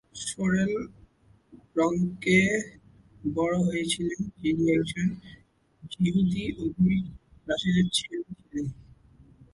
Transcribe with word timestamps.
Sorrel 0.25 0.73
ব্রনক্সে 1.73 2.39
বড় 3.35 3.55
হয়েছিলেন, 3.67 4.19
যিনি 4.41 4.63
একজন 4.71 5.07
যিহুদি 5.93 6.43
অভিবাসীর 6.63 7.75
ছেলে 7.91 8.19
ছিলেন। 8.29 8.65